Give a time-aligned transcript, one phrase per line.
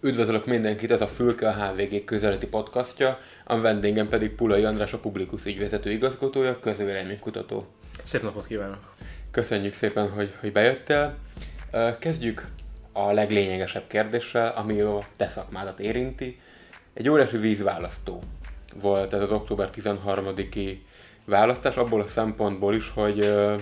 [0.00, 4.98] Üdvözlök mindenkit, ez a Fülke a HVG közeleti podcastja, a vendégem pedig Pulai András, a
[4.98, 7.66] Publikus ügyvezető igazgatója, közvéleménykutató.
[8.04, 8.94] Szép napot kívánok!
[9.30, 11.14] Köszönjük szépen, hogy, hogy bejöttél.
[11.98, 12.46] Kezdjük
[12.92, 16.40] a leglényegesebb kérdéssel, ami a te szakmádat érinti.
[16.94, 18.22] Egy óriási vízválasztó
[18.74, 20.76] volt ez az október 13-i
[21.24, 23.60] választás, abból a szempontból is, hogy uh,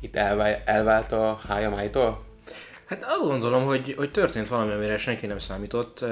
[0.00, 0.16] itt
[0.64, 2.27] elvált a HMI-tól?
[2.88, 6.04] Hát azt gondolom, hogy, hogy történt valami, amire senki nem számított,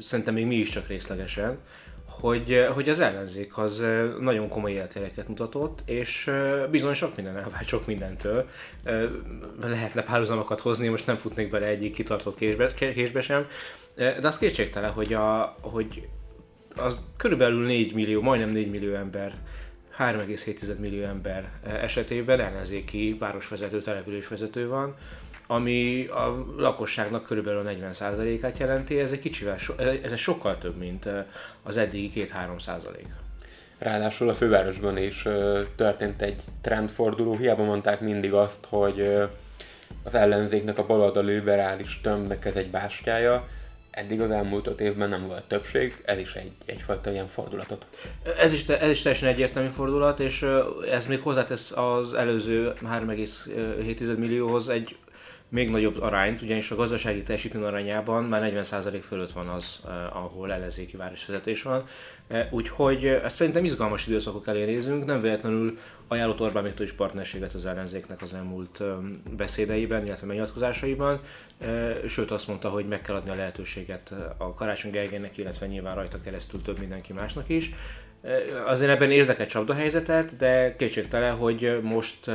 [0.00, 1.58] szerintem még mi is csak részlegesen,
[2.06, 3.84] hogy, hogy az ellenzék az
[4.20, 6.30] nagyon komoly életjeleket mutatott, és
[6.70, 8.48] bizony sok minden elvált sok mindentől.
[9.60, 13.46] Lehetne párhuzamokat hozni, most nem futnék bele egyik kitartott késbe, késbe sem,
[13.94, 16.08] de az kétségtelen, hogy, a, hogy
[16.76, 19.34] az körülbelül 4 millió, majdnem 4 millió ember
[19.98, 24.96] 3,7 millió ember esetében ellenzéki városvezető, településvezető van,
[25.46, 31.08] ami a lakosságnak körülbelül a 40%-át jelenti, ez egy kicsivel, ez egy sokkal több, mint
[31.62, 33.06] az eddigi 2-3 százalék.
[33.78, 35.26] Ráadásul a fővárosban is
[35.76, 39.12] történt egy trendforduló, hiába mondták mindig azt, hogy
[40.02, 43.48] az ellenzéknek a baloldali liberális tömbnek ez egy bástyája,
[43.90, 47.86] eddig az elmúlt öt évben nem volt többség, ez is egy, egyfajta ilyen fordulatot.
[48.38, 50.46] Ez is, ez is teljesen egyértelmű fordulat, és
[50.90, 54.96] ez még hozzátesz az előző 3,7 millióhoz egy
[55.54, 60.52] még nagyobb arányt, ugyanis a gazdasági teljesítmény arányában már 40% fölött van az, eh, ahol
[60.52, 61.86] ellenzéki városvezetés van.
[62.28, 65.78] Eh, úgyhogy eh, ezt szerintem izgalmas időszakok elé nézünk, nem véletlenül
[66.08, 68.82] ajánlott Orbán Viktor is partnerséget az ellenzéknek az elmúlt
[69.36, 71.20] beszédeiben, illetve megnyilatkozásaiban,
[72.06, 76.20] sőt azt mondta, hogy meg kell adni a lehetőséget a Karácsony Gergelynek, illetve nyilván rajta
[76.20, 77.70] keresztül több mindenki másnak is.
[78.66, 82.30] Azért ebben érzek egy csapdahelyzetet, de kétségtelen, hogy most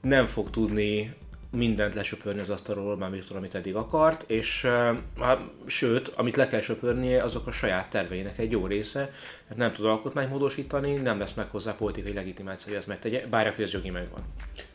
[0.00, 1.14] nem fog tudni
[1.50, 6.60] mindent lesöpörni az asztalról Orbán Viktor, amit eddig akart, és uh, sőt, amit le kell
[6.60, 9.10] söpörnie, azok a saját terveinek egy jó része,
[9.48, 13.72] mert nem tud alkotmányt módosítani, nem lesz meg hozzá politikai legitimáció, ezt megtegye, bár ez
[13.72, 14.22] jogi megvan.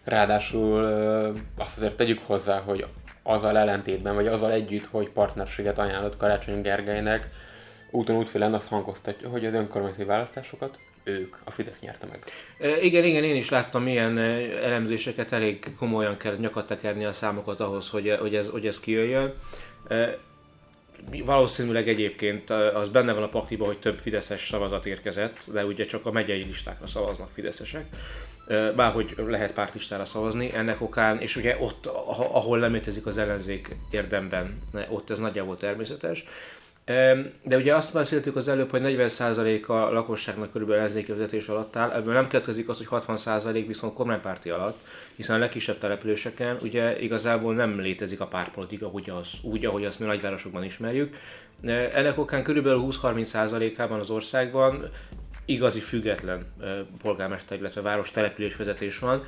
[0.03, 2.85] Ráadásul uh, azt azért tegyük hozzá, hogy
[3.23, 7.29] azzal ellentétben, vagy azzal együtt, hogy partnerséget ajánlott Karácsony Gergelynek,
[7.91, 12.23] úton útfélen azt hangoztatja, hogy az önkormányzati választásokat ők, a Fidesz nyerte meg.
[12.81, 17.89] Igen, igen, én is láttam ilyen elemzéseket, elég komolyan kell nyakat tekerni a számokat ahhoz,
[17.89, 19.33] hogy, hogy, ez, hogy ez kijöjjön.
[21.25, 26.05] Valószínűleg egyébként az benne van a paktiban, hogy több fideszes szavazat érkezett, de ugye csak
[26.05, 27.85] a megyei listákra szavaznak fideszesek.
[28.75, 34.59] Bárhogy lehet pártlistára szavazni, ennek okán, és ugye ott, ahol nem létezik az ellenzék érdemben,
[34.89, 36.25] ott ez nagyjából természetes.
[37.43, 41.91] De ugye azt beszéltük az előbb, hogy 40% a lakosságnak körülbelül ellenzéki vezetés alatt áll,
[41.91, 44.77] ebből nem következik az, hogy 60% viszont kormánypárti alatt,
[45.15, 49.99] hiszen a legkisebb településeken ugye igazából nem létezik a pártpolitika úgy, az, úgy ahogy azt
[49.99, 51.15] mi nagyvárosokban ismerjük.
[51.93, 54.89] Ennek okán körülbelül 20-30%-ában az országban
[55.45, 56.45] igazi független
[57.01, 59.23] polgármester, illetve város településvezetés van.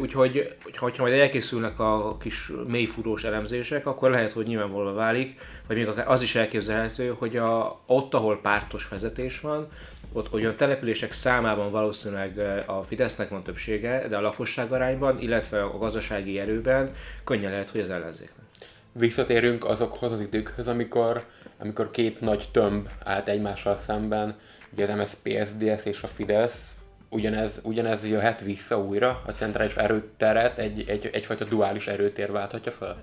[0.00, 5.86] Úgyhogy, ha majd elkészülnek a kis mélyfúrós elemzések, akkor lehet, hogy nyilvánvalóan válik, vagy még
[5.86, 9.68] akár az is elképzelhető, hogy a, ott, ahol pártos vezetés van,
[10.12, 15.78] ott olyan települések számában valószínűleg a Fidesznek van többsége, de a lakosság arányban, illetve a
[15.78, 16.94] gazdasági erőben
[17.24, 18.46] könnyen lehet, hogy az ellenzéknek.
[18.92, 21.24] Visszatérünk azokhoz az időkhöz, amikor,
[21.58, 24.36] amikor két nagy tömb állt egymással szemben,
[24.72, 26.72] ugye az MSZP, SZDSZ és a Fidesz,
[27.08, 32.98] ugyanez, ugyanez jöhet vissza újra, a centrális erőteret egy, egy, egyfajta duális erőtér válthatja fel?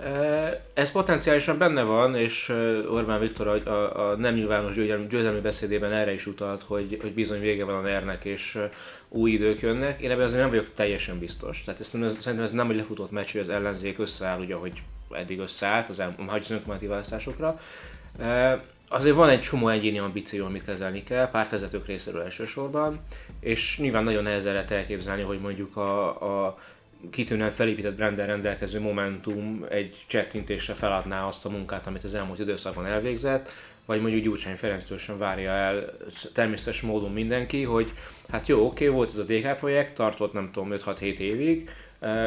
[0.73, 2.49] Ez potenciálisan benne van, és
[2.89, 7.13] Orbán Viktor a, a, a nem nyilvános győzelmi, győzelmi beszédében erre is utalt, hogy, hogy
[7.13, 8.57] bizony vége van a ner és
[9.09, 10.01] új idők jönnek.
[10.01, 11.63] Én ebben azért nem vagyok teljesen biztos.
[11.63, 14.81] Tehát ezt, szerintem ez nem egy lefutott meccs, hogy az ellenzék összeáll, ugye, ahogy
[15.11, 17.59] eddig összeállt az, el, az önkormányzati választásokra
[18.95, 22.99] azért van egy csomó egyéni ambíció, amit kezelni kell, pártvezetők részéről elsősorban,
[23.39, 26.57] és nyilván nagyon nehezen lehet elképzelni, hogy mondjuk a, a
[27.11, 32.85] kitűnően felépített brandel rendelkező Momentum egy csettintésre feladná azt a munkát, amit az elmúlt időszakban
[32.85, 33.49] elvégzett,
[33.85, 35.93] vagy mondjuk Gyurcsány Ferenctől sem várja el
[36.33, 37.93] természetes módon mindenki, hogy
[38.29, 41.69] hát jó, oké, volt ez a DK projekt, tartott nem tudom 5-6-7 évig,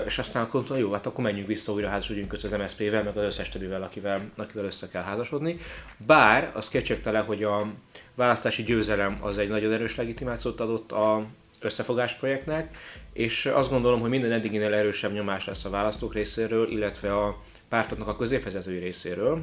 [0.06, 3.24] és aztán akkor jó, hát akkor menjünk vissza újra házasodjunk össze az MSZP-vel, meg az
[3.24, 5.58] összes többivel, akivel, akivel össze kell házasodni.
[6.06, 7.72] Bár az kétségtelen, hogy a
[8.14, 11.26] választási győzelem az egy nagyon erős legitimációt adott a
[11.60, 12.76] összefogás projektnek,
[13.12, 18.08] és azt gondolom, hogy minden eddiginél erősebb nyomás lesz a választók részéről, illetve a pártoknak
[18.08, 19.42] a középvezetői részéről,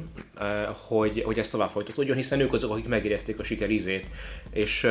[0.86, 4.06] hogy, hogy ezt tovább folytatódjon, hiszen ők azok, akik megérezték a siker ízét.
[4.50, 4.88] És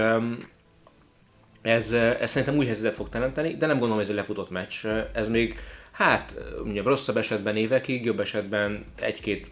[1.66, 4.86] ez, ez szerintem új helyzetet fog teremteni, de nem gondolom, hogy ez egy lefutott meccs.
[5.14, 5.60] Ez még,
[5.92, 6.36] hát,
[6.66, 9.48] ugye rosszabb esetben évekig, jobb esetben egy-két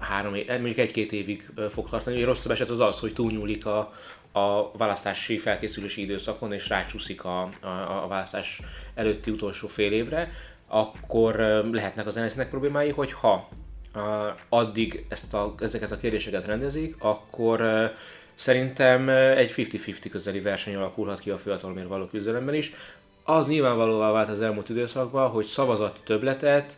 [0.00, 2.22] három mondjuk egy-két évig fog tartani.
[2.22, 3.92] A rosszabb eset az az, hogy túlnyúlik a,
[4.32, 8.60] a választási felkészülési időszakon, és rácsúszik a, a, a választás
[8.94, 10.32] előtti utolsó fél évre,
[10.66, 11.34] akkor
[11.72, 13.48] lehetnek az nsz problémái, hogy ha
[14.48, 17.60] addig ezt a, ezeket a kérdéseket rendezik, akkor
[18.42, 22.74] szerintem egy 50-50 közeli verseny alakulhat ki a főhatalomért való küzdelemben is.
[23.24, 26.76] Az nyilvánvalóvá vált az elmúlt időszakban, hogy szavazat többletet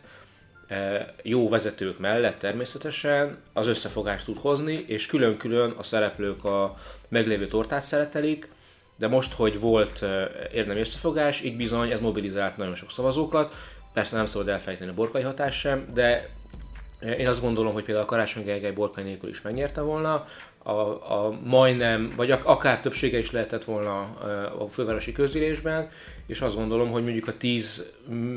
[1.23, 6.77] jó vezetők mellett természetesen az összefogást tud hozni, és külön-külön a szereplők a
[7.07, 8.49] meglévő tortát szeretelik,
[8.95, 10.05] de most, hogy volt
[10.53, 13.53] érdemi összefogás, így bizony ez mobilizált nagyon sok szavazókat,
[13.93, 16.29] persze nem szabad elfelejteni a borkai hatás sem, de
[17.17, 20.27] én azt gondolom, hogy például a Karácsony Gergely Borkai nélkül is megnyerte volna,
[20.67, 20.71] a,
[21.13, 23.99] a majdnem, vagy akár többsége is lehetett volna
[24.59, 25.89] a fővárosi közgyűlésben,
[26.25, 27.85] és azt gondolom, hogy mondjuk a 10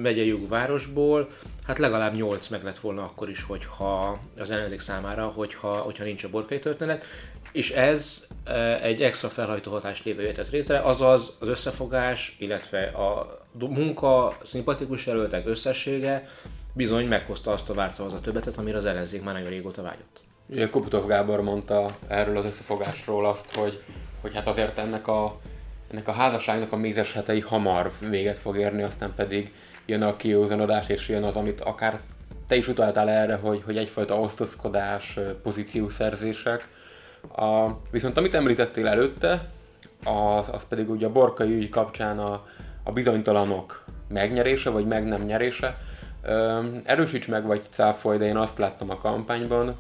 [0.03, 1.29] megyei városból,
[1.67, 6.25] hát legalább 8 meg lett volna akkor is, hogyha az ellenzék számára, hogyha, hogyha nincs
[6.25, 7.05] a borkai történet,
[7.53, 8.27] és ez
[8.83, 15.47] egy extra felhajtó hatást lévő jöhetett létre, azaz az összefogás, illetve a munka, szimpatikus jelöltek
[15.47, 16.29] összessége
[16.79, 20.21] bizony meghozta azt a várt szavazat többetet, amire az ellenzék már nagyon régóta vágyott.
[20.47, 23.83] Ugye Koputov Gábor mondta erről az összefogásról azt, hogy,
[24.21, 25.39] hogy hát azért ennek a,
[25.91, 29.53] ennek a házasságnak a mézes hetei hamar véget fog érni, aztán pedig
[29.87, 32.01] jön a kiózanodás, és jön az, amit akár
[32.49, 36.69] te is utaltál erre, hogy, hogy egyfajta osztozkodás, pozíciószerzések.
[37.37, 39.49] A, viszont amit említettél előtte,
[40.05, 42.47] az, az pedig ugye a borkai ügy kapcsán a,
[42.83, 45.87] a bizonytalanok megnyerése, vagy meg nem nyerése.
[46.85, 49.77] Erősíts meg, vagy cáfolj, de én azt láttam a kampányban,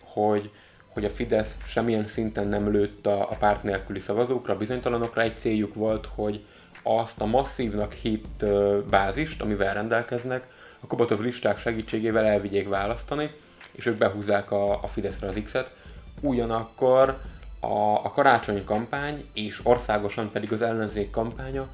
[0.00, 0.50] hogy,
[0.88, 5.22] hogy a Fidesz semmilyen szinten nem lőtt a, a párt nélküli szavazókra, bizonytalanokra.
[5.22, 6.44] Egy céljuk volt, hogy
[6.82, 8.44] azt a masszívnak hit
[8.90, 10.44] bázist, amivel rendelkeznek,
[10.80, 13.30] a Kobatov listák segítségével elvigyék választani,
[13.72, 15.74] és ők behúzzák a, a Fideszre az X-et.
[16.20, 17.18] Ugyanakkor
[17.60, 21.68] a, a karácsony kampány, és országosan pedig az ellenzék kampánya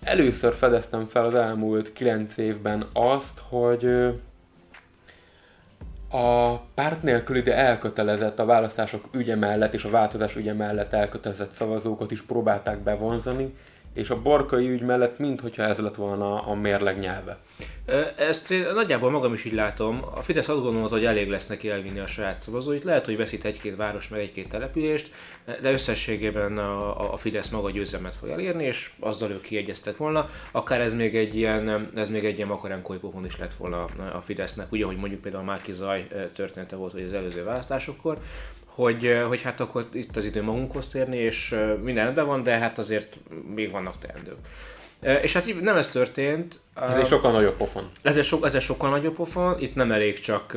[0.00, 3.84] először fedeztem fel az elmúlt 9 évben azt, hogy
[6.10, 11.52] a párt nélküli, de elkötelezett a választások ügye mellett és a változás ügye mellett elkötelezett
[11.52, 13.54] szavazókat is próbálták bevonzani,
[13.98, 17.36] és a borkai ügy mellett minthogyha ez lett volna a mérleg nyelve.
[18.16, 20.04] Ezt én nagyjából magam is így látom.
[20.14, 22.84] A Fidesz azt gondolom, hogy elég lesz neki elvinni a saját szavazóit.
[22.84, 25.10] Lehet, hogy veszít egy-két város, meg egy-két települést,
[25.62, 30.30] de összességében a, a Fidesz maga győzelmet fog elérni, és azzal ő kiegyeztet volna.
[30.50, 34.20] Akár ez még egy ilyen, ez még egy ilyen makarenkói pofon is lett volna a
[34.24, 38.18] Fidesznek, ugye, hogy mondjuk például Márki Zaj története volt, hogy az előző választásokkor
[38.78, 42.78] hogy, hogy hát akkor itt az idő magunkhoz térni, és minden rendben van, de hát
[42.78, 43.18] azért
[43.54, 44.38] még vannak teendők.
[45.00, 46.60] És hát nem ez történt.
[46.74, 47.90] Ez egy sokkal nagyobb pofon.
[48.02, 49.60] Ez egy, so, ez egy sokkal nagyobb pofon.
[49.60, 50.56] Itt nem elég csak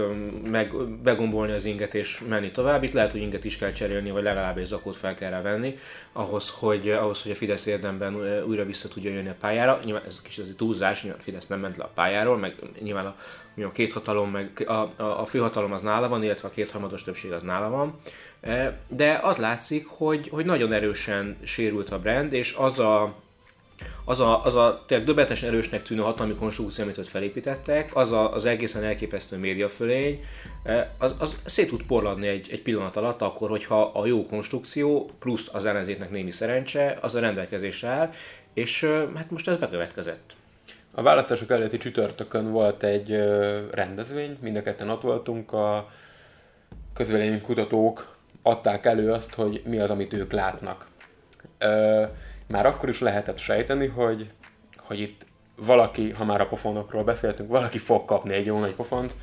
[0.50, 0.74] meg,
[1.04, 2.84] begombolni az inget és menni tovább.
[2.84, 5.78] Itt lehet, hogy inget is kell cserélni, vagy legalább egy zakót fel kell rá venni,
[6.14, 8.16] ahhoz, hogy, ahhoz, hogy a Fidesz érdemben
[8.48, 9.80] újra vissza tudja jönni a pályára.
[9.84, 12.56] Nyilván ez kis az egy túlzás, nyilván a Fidesz nem ment le a pályáról, meg
[12.80, 13.16] nyilván a,
[13.64, 17.32] a két hatalom, meg a, a, a főhatalom az nála van, illetve a kétharmados többség
[17.32, 18.00] az nála van.
[18.88, 23.16] De az látszik, hogy, hogy nagyon erősen sérült a brand, és az a
[24.06, 28.34] az a, az a tényleg döbbenetesen erősnek tűnő hatalmi konstrukció, amit ott felépítettek, az a,
[28.34, 30.24] az egészen elképesztő médiafölény,
[30.64, 35.10] eh, az, az szét tud porladni egy, egy pillanat alatt, akkor, hogyha a jó konstrukció
[35.20, 38.12] plusz az ellenzéknek némi szerencse, az a rendelkezésre áll,
[38.54, 40.34] és eh, hát most ez bekövetkezett.
[40.94, 43.10] A választások előtti csütörtökön volt egy
[43.72, 45.92] rendezvény, mind a ketten ott voltunk, a
[46.94, 50.88] közvéleménykutatók adták elő azt, hogy mi az, amit ők látnak
[52.52, 54.30] már akkor is lehetett sejteni, hogy,
[54.78, 59.16] hogy itt valaki, ha már a pofonokról beszéltünk, valaki fog kapni egy jó nagy pofont.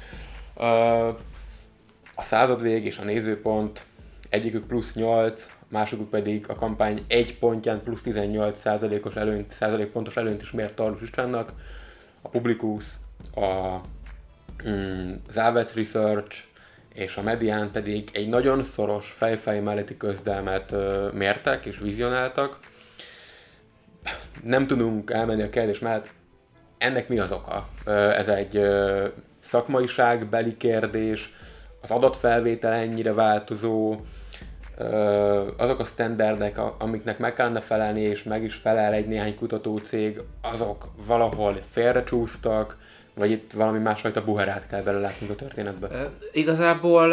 [2.15, 3.83] A század vég és a nézőpont,
[4.29, 10.43] egyikük plusz 8, másokuk pedig a kampány egy pontján plusz 18 százalékos előnyt, százalékpontos előnyt
[10.43, 11.53] is mért Tarlus Istvánnak.
[12.23, 12.85] A Publikus,
[13.35, 13.81] a
[14.69, 16.37] mm, Závec Research
[16.95, 20.75] és a Medián pedig egy nagyon szoros fejfej melletti közdelmet
[21.13, 22.59] mértek és vizionáltak
[24.43, 26.09] nem tudunk elmenni a kérdés mellett,
[26.79, 27.69] ennek mi az oka?
[28.17, 28.63] Ez egy
[29.41, 31.33] szakmaiságbeli kérdés,
[31.83, 33.97] az adatfelvétel ennyire változó,
[35.57, 40.89] azok a standardek, amiknek meg kellene felelni, és meg is felel egy néhány kutatócég, azok
[41.07, 42.77] valahol félrecsúsztak,
[43.15, 46.11] vagy itt valami másfajta buherát kell belelátnunk a történetbe?
[46.33, 47.13] Igazából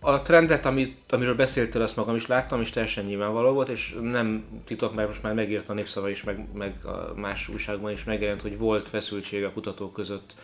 [0.00, 4.44] a trendet, amit, amiről beszéltél, azt magam is láttam, és teljesen nyilvánvaló volt, és nem
[4.64, 8.42] titok, mert most már megírt a Népszava is, meg, meg a más újságban is megjelent,
[8.42, 10.34] hogy volt feszültség a kutatók között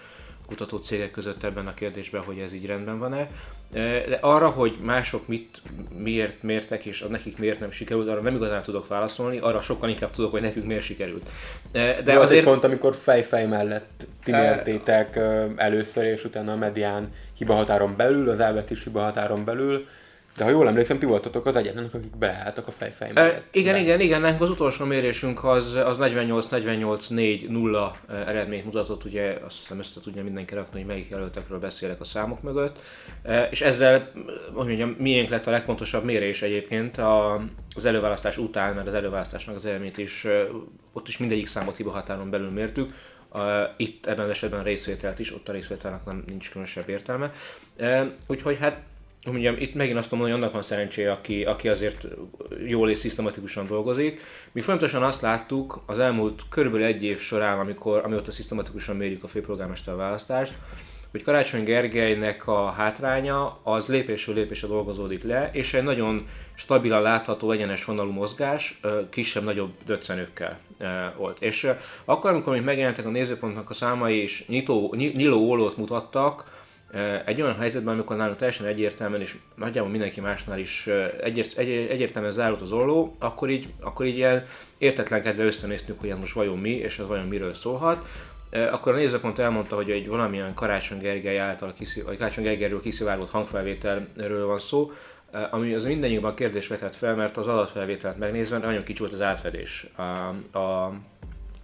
[0.46, 3.30] kutató cégek között ebben a kérdésben, hogy ez így rendben van-e.
[3.72, 5.62] De arra, hogy mások mit,
[5.98, 10.10] miért mértek, és nekik miért nem sikerült, arra nem igazán tudok válaszolni, arra sokkal inkább
[10.10, 11.28] tudok, hogy nekünk miért sikerült.
[11.72, 12.44] De, De azért...
[12.44, 15.16] pont, amikor fej-fej mellett ti mértétek
[15.56, 19.86] először, és utána a medián hibahatáron belül, az elvetés hibahatáron belül,
[20.36, 23.36] de ha jól emlékszem, ti voltatok az egyetlenek, akik beálltak a fejfej mellett.
[23.36, 23.80] E, igen, be.
[23.80, 27.90] igen, igen, nekünk az utolsó mérésünk az, az 48-48-4-0
[28.26, 32.42] eredményt mutatott, ugye azt hiszem össze tudja mindenki rakni, hogy melyik jelöltekről beszélek a számok
[32.42, 32.78] mögött.
[33.22, 34.10] E, és ezzel,
[34.52, 37.40] hogy mondjam, miénk lett a legfontosabb mérés egyébként a,
[37.74, 40.26] az előválasztás után, mert az előválasztásnak az eredményt is,
[40.92, 42.92] ott is mindegyik számot hiba határon belül mértük,
[43.76, 47.32] itt ebben az esetben a részvételt is, ott a részvételnek nem nincs különösebb értelme.
[48.26, 48.80] Úgyhogy hát
[49.24, 52.06] mondjam, itt megint azt mondom, hogy annak van szerencséje, aki, aki azért
[52.66, 54.20] jól és szisztematikusan dolgozik.
[54.52, 59.28] Mi fontosan azt láttuk az elmúlt körülbelül egy év során, amikor, amióta szisztematikusan mérjük a
[59.28, 60.54] főpolgármester választást,
[61.10, 66.26] hogy Karácsony Gergelynek a hátránya az lépésről lépésre dolgozódik le, és egy nagyon
[66.56, 70.58] stabilan látható egyenes vonalú mozgás kisebb-nagyobb döccenőkkel
[71.16, 71.36] volt.
[71.40, 71.70] És
[72.04, 76.54] akkor, amikor még megjelentek a nézőpontnak a számai, és nyitó, nyiló ólót mutattak,
[77.24, 80.88] egy olyan helyzetben, amikor nálunk teljesen egyértelműen, és nagyjából mindenki másnál is
[81.22, 84.46] egyért, egy, egyértelműen zárult az olló, akkor így, akkor így ilyen
[84.78, 88.06] értetlenkedve összenéztünk, hogy ez most vajon mi, és ez vajon miről szólhat.
[88.50, 94.46] Akkor a nézőpont elmondta, hogy egy valamilyen Karácsony Gergely által kiszi, Karácsony Gergelyről kiszivárgott hangfelvételről
[94.46, 94.92] van szó,
[95.50, 99.86] ami az mindennyiunkban kérdés vetett fel, mert az adatfelvételt megnézve nagyon kicsi volt az átfedés.
[99.96, 100.02] A,
[100.58, 100.92] a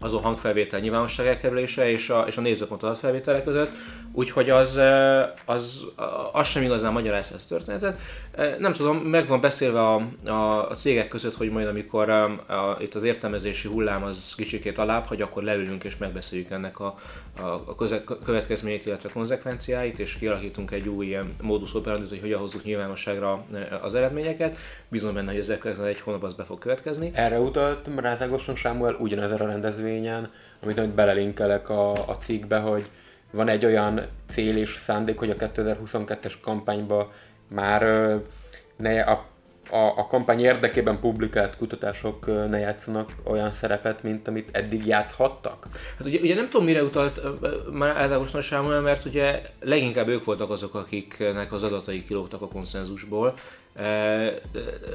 [0.02, 3.71] azon hangfelvétel nyilvánosság elkerülése és a, és a nézőpont adatfelvételek között,
[4.12, 4.80] úgyhogy az,
[5.44, 5.85] az,
[6.32, 7.99] az sem igazán magyarázza ezt a történetet.
[8.59, 12.76] Nem tudom, meg van beszélve a, a, a cégek között, hogy majd amikor a, a,
[12.80, 16.99] itt az értelmezési hullám az kicsikét alább, hogy akkor leülünk és megbeszéljük ennek a,
[17.40, 22.40] a, a köze, következményét, illetve konzekvenciáit, és kialakítunk egy új ilyen módus operandi, hogy hogyan
[22.40, 23.44] hozzuk nyilvánosságra
[23.82, 24.56] az eredményeket.
[24.88, 27.11] Bízom benne, hogy ezek egy hónap az be fog következni.
[27.14, 29.47] Erre utalt Rázágoson Sámuel ugyanezen a
[29.93, 30.31] rendezvényen,
[30.63, 32.91] amit majd belelinkelek a, a cikkbe, hogy
[33.31, 37.13] van egy olyan cél és szándék, hogy a 2022-es kampányba
[37.49, 37.83] már
[38.77, 39.27] ne a,
[39.71, 45.67] a, a kampány érdekében publikált kutatások ne játszanak olyan szerepet, mint amit eddig játszhattak?
[45.99, 47.21] Hát ugye, ugye nem tudom, mire utalt
[47.73, 53.35] már Ázágosnak Sámuel, mert ugye leginkább ők voltak azok, akiknek az adatai kilógtak a konszenzusból,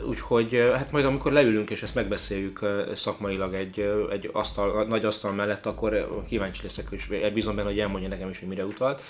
[0.07, 2.59] Úgyhogy hát majd amikor leülünk és ezt megbeszéljük
[2.95, 3.79] szakmailag egy,
[4.11, 8.39] egy asztal, nagy asztal mellett, akkor kíváncsi leszek, és bízom benne, hogy elmondja nekem is,
[8.39, 9.01] hogy mire utalt.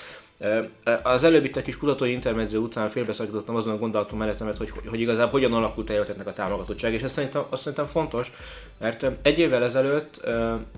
[1.03, 4.99] Az előbb itt egy kis kutatói intermezzió után félbeszakítottam azon a gondolatom mellettemet, hogy, hogy
[4.99, 8.31] igazából hogyan alakult a a támogatottság, és ez szerintem, azt szerintem fontos,
[8.77, 10.21] mert egy évvel ezelőtt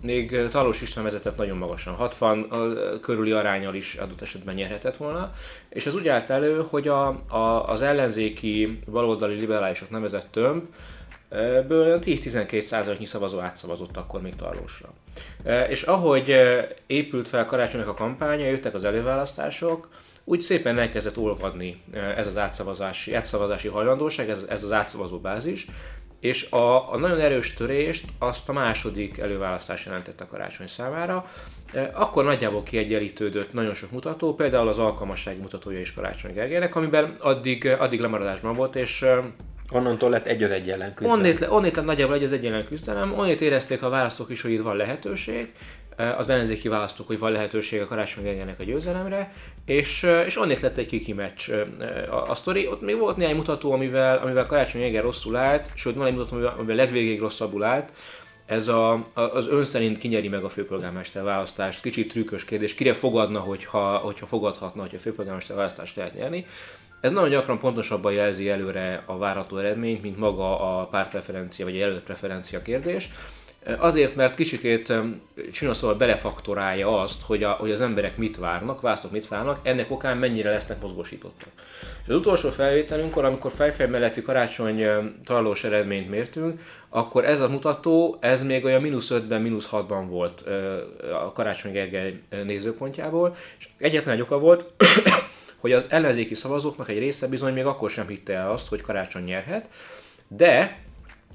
[0.01, 2.47] még Talós István vezetett nagyon magasan, 60
[3.01, 5.33] körüli arányal is adott esetben nyerhetett volna,
[5.69, 10.63] és ez úgy állt elő, hogy a, a, az ellenzéki baloldali liberálisok nevezett tömb,
[11.67, 14.89] Ből 10-12 százaléknyi szavazó átszavazott akkor még Tarlósra.
[15.69, 16.35] És ahogy
[16.87, 19.87] épült fel karácsonynak a kampánya, jöttek az előválasztások,
[20.23, 21.81] úgy szépen elkezdett olvadni
[22.15, 25.67] ez az átszavazási, átszavazási hajlandóság, ez, ez az átszavazó bázis,
[26.19, 31.25] és a, a nagyon erős törést azt a második előválasztás jelentette a karácsony számára.
[31.93, 37.65] Akkor nagyjából kiegyenlítődött nagyon sok mutató, például az alkalmassági mutatója is Karácsony Gergelynek, amiben addig,
[37.65, 39.05] addig lemaradásban volt, és
[39.71, 41.19] Onnantól lett egy az egy ellen küzdelem.
[41.19, 44.51] Onnét, onnét lett nagyjából egy az egy ellen küzdelem, onnét érezték a választók is, hogy
[44.51, 45.53] itt van lehetőség,
[46.17, 49.33] az ellenzéki választók, hogy van lehetőség a Karácsony Gergelynek a győzelemre,
[49.65, 51.49] és, és onnét lett egy kiki meccs
[52.09, 52.67] a, a sztori.
[52.67, 56.35] Ott még volt néhány mutató, amivel, amivel Karácsony Gergely rosszul állt, sőt van egy mutató,
[56.35, 57.91] amivel, amivel legvégéig rosszabbul állt,
[58.45, 61.81] ez a, az ön szerint kinyeri meg a főpolgármester választást.
[61.81, 66.45] Kicsit trükkös kérdés, kire fogadna, hogyha, hogyha fogadhatna, hogy a főpolgármester választást lehet nyerni.
[67.01, 71.77] Ez nagyon gyakran pontosabban jelzi előre a várható eredményt, mint maga a pártpreferencia vagy a
[71.77, 73.09] jelölt preferencia kérdés.
[73.77, 74.93] Azért, mert kicsikét
[75.51, 79.91] csina szóval belefaktorálja azt, hogy, a, hogy az emberek mit várnak, választók mit várnak, ennek
[79.91, 81.49] okán mennyire lesznek mozgósítottak.
[82.03, 84.85] És az utolsó felvételünkkor, amikor fejfej melletti karácsony
[85.25, 90.43] találós eredményt mértünk, akkor ez a mutató, ez még olyan mínusz 5-ben, mínusz 6-ban volt
[91.23, 94.65] a Karácsony Gergely nézőpontjából, és egyetlen egy oka volt,
[95.59, 99.23] hogy az ellenzéki szavazóknak egy része bizony még akkor sem hitte el azt, hogy karácsony
[99.23, 99.69] nyerhet,
[100.27, 100.79] de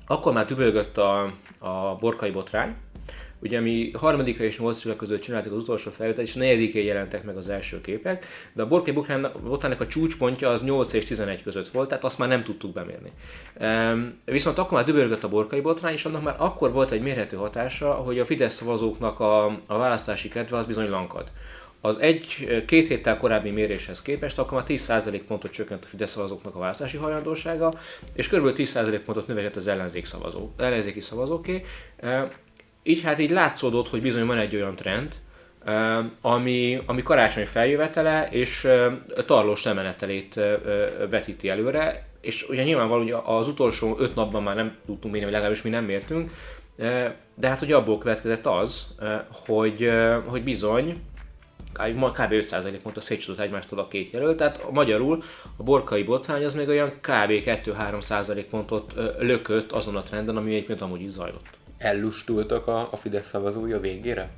[0.06, 2.74] akkor már tübölgött a, a borkai botrány,
[3.44, 7.48] Ugye mi harmadika és nyolcadika között csináltuk az utolsó felvételt, és negyedikén jelentek meg az
[7.48, 8.94] első képek, de a Borkai
[9.42, 13.12] Botrának a csúcspontja az 8 és 11 között volt, tehát azt már nem tudtuk bemérni.
[13.58, 17.36] Ehm, viszont akkor már dübörgött a Borkai Botrány, és annak már akkor volt egy mérhető
[17.36, 21.30] hatása, hogy a Fidesz szavazóknak a, a választási kedve az bizony lankad
[21.84, 26.58] az egy-két héttel korábbi méréshez képest akkor már 10% pontot csökkent a Fidesz szavazóknak a
[26.58, 27.72] választási hajlandósága,
[28.12, 28.52] és kb.
[28.56, 31.64] 10% pontot növekedett az ellenzék szavazó, ellenzéki szavazóké.
[32.82, 35.12] Így hát így látszódott, hogy bizony van egy olyan trend,
[36.20, 38.68] ami, ami karácsony feljövetele és
[39.26, 40.40] tarlós lemenetelét
[41.10, 45.32] vetíti előre, és ugye nyilvánvaló, hogy az utolsó öt napban már nem tudtunk mérni, vagy
[45.32, 46.30] legalábbis mi nem mértünk,
[47.34, 48.94] de hát ugye abból következett az,
[49.46, 49.90] hogy,
[50.26, 51.02] hogy bizony
[52.12, 52.32] kb.
[52.32, 55.22] 5% pont a szétcsúszott egymástól a két jelölt, tehát magyarul
[55.56, 57.30] a borkai botrány az még olyan kb.
[57.30, 61.46] 2-3% pontot lökött azon a trenden, ami egyébként amúgy is zajlott.
[61.78, 64.30] Ellustultak a, a Fidesz szavazói a végére?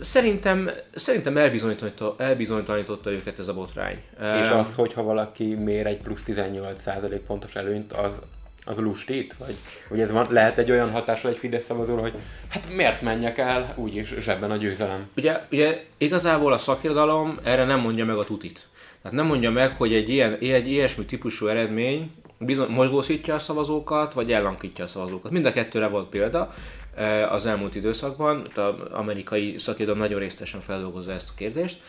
[0.00, 4.02] Szerintem, szerintem elbizonyította, elbizonyította őket ez a botrány.
[4.20, 8.20] És az, hogyha valaki mér egy plusz 18% pontos előnyt, az,
[8.64, 9.34] az lustít?
[9.38, 9.54] Vagy,
[9.88, 12.12] vagy ez van, lehet egy olyan hatása egy Fidesz szavazóra, hogy
[12.48, 15.08] hát miért menjek el, úgyis zsebben a győzelem?
[15.16, 18.66] Ugye, ugye igazából a szakirodalom erre nem mondja meg a tutit.
[19.02, 24.12] Tehát nem mondja meg, hogy egy, ilyen, egy ilyesmi típusú eredmény bizony, mozgósítja a szavazókat,
[24.12, 25.30] vagy ellankítja a szavazókat.
[25.30, 26.54] Mind a kettőre volt példa
[27.30, 28.42] az elmúlt időszakban.
[28.54, 31.80] Az amerikai szakirodalom nagyon részletesen feldolgozza ezt a kérdést.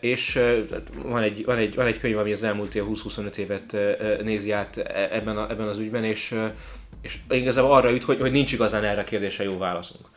[0.00, 0.40] És
[1.02, 3.76] van egy, van, egy, van egy könyv, ami az elmúlt 20-25 évet
[4.22, 6.34] nézi át e, ebben, a, ebben az ügyben, és,
[7.02, 10.08] és igazából arra jut, hogy, hogy nincs igazán erre a kérdésre jó válaszunk.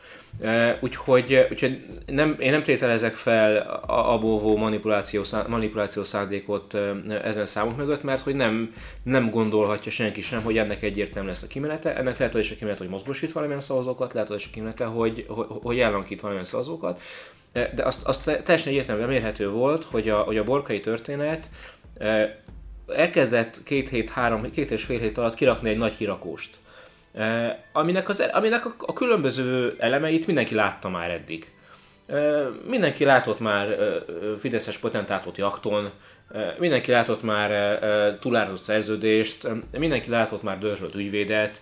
[0.80, 6.74] Úgyhogy, úgyhogy nem, én nem tételezek fel abóvó manipuláció, manipuláció szándékot
[7.22, 11.46] ezen számok mögött, mert hogy nem, nem gondolhatja senki sem, hogy ennek egyértelmű lesz a
[11.46, 11.96] kimenete.
[11.96, 14.84] Ennek lehet, hogy is a kimenete, hogy mozgósít valamilyen szavazókat, lehet, hogy is a kimenete,
[14.84, 17.00] hogy, hogy, hogy ellankít valamilyen szavazókat.
[17.54, 21.48] De azt, azt teljesen egyértelműen mérhető volt, hogy a, hogy a borkai történet
[22.96, 26.56] elkezdett két hét, három, két és fél hét alatt kirakni egy nagy kirakóst
[27.72, 31.52] aminek, az, aminek a, a különböző elemeit mindenki látta már eddig.
[32.66, 33.78] Mindenki látott már
[34.38, 35.90] Fideszes potentátot jakton,
[36.58, 37.78] mindenki látott már
[38.20, 41.60] túlárazott szerződést, mindenki látott már dörzsölt ügyvédet,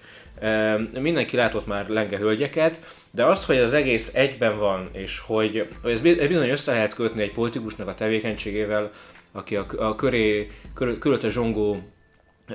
[1.00, 5.92] mindenki látott már lenge hölgyeket, de az, hogy az egész egyben van, és hogy, hogy
[5.92, 8.92] ez bizony össze lehet kötni egy politikusnak a tevékenységével,
[9.32, 11.92] aki a, a köré, kör, körülötte zsongó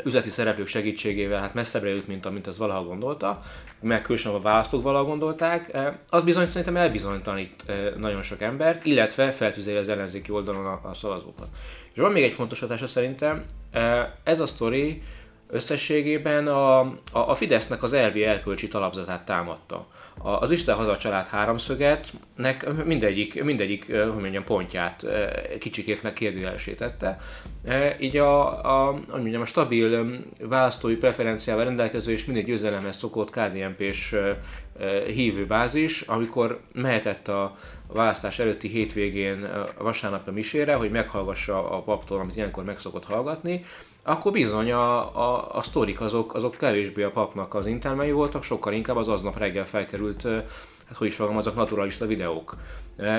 [0.04, 3.42] üzleti szereplők segítségével hát messzebbre jut, mint amint az valaha gondolta,
[3.82, 5.78] meg különösen a választók valaha gondolták,
[6.10, 7.64] az bizony szerintem elbizonytalanít
[7.98, 11.48] nagyon sok embert, illetve feltüzeli az ellenzéki oldalon a, a szavazókat.
[11.94, 13.44] És van még egy fontos hatása szerintem,
[14.24, 15.02] ez a sztori
[15.50, 19.88] összességében a, a, a Fidesznek az elvi erkölcsi talapzatát támadta
[20.22, 25.06] az Isten haza család háromszöget, nek mindegyik, mindegyik hogy mondjam, pontját
[25.60, 27.20] kicsikét megkérdőjelesítette.
[28.00, 34.16] Így a, a, hogy mondjam, a stabil választói preferenciával rendelkező és mindig győzelemhez szokott KDNP-s
[35.08, 37.58] hívő bázis, amikor mehetett a
[37.94, 43.66] választás előtti hétvégén vasárnap a misére, hogy meghallgassa a paptól, amit ilyenkor meg szokott hallgatni,
[44.08, 48.74] akkor bizony a, a, a sztorik azok, azok kevésbé a papnak az intelmei voltak, sokkal
[48.74, 50.22] inkább az aznap reggel felkerült,
[50.88, 52.56] hát hogy is fogom, azok naturalista videók.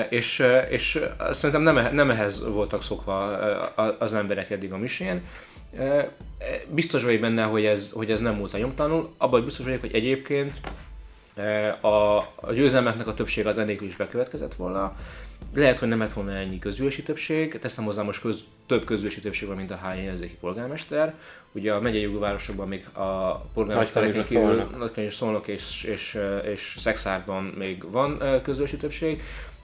[0.09, 0.99] És, és
[1.31, 3.37] szerintem nem, nem ehhez voltak szokva
[3.99, 5.21] az emberek eddig a misén.
[6.67, 9.13] Biztos vagyok benne, hogy ez, hogy ez nem múlt a nyomtalanul.
[9.17, 10.53] Abban biztos vagyok, hogy egyébként
[11.81, 14.95] a, a győzelmeknek a többsége az ennél is bekövetkezett volna.
[15.53, 19.47] Lehet, hogy nem lett volna ennyi közülési többség, teszem hozzá most köz, több közülési többség
[19.47, 21.13] van, mint a hány ellenzéki polgármester.
[21.51, 27.91] Ugye a megyei jogvárosokban még a polgármesterek kívül Nagykanyi Szolnok és, és, és Szexárdban még
[27.91, 29.21] van közülési többség,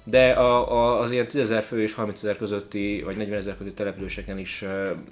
[0.08, 3.58] de a, a, az ilyen 10 ezer fő és 30 ezer közötti, vagy 40 ezer
[3.58, 4.66] közötti településeken is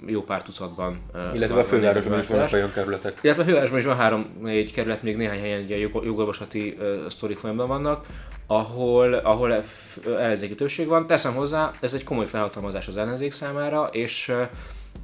[0.06, 1.02] jó pár tucatban.
[1.34, 3.18] Illetve a fővárosban is vannak olyan kerületek.
[3.20, 7.68] Illetve a fővárosban is van három-négy kerület, még néhány helyen ugye jogolvasati uh, sztorik folyamban
[7.68, 8.06] vannak,
[8.46, 9.62] ahol, ahol
[10.06, 11.06] ellenzéki többség van.
[11.06, 14.32] Teszem hozzá, ez egy komoly felhatalmazás az ellenzék számára, és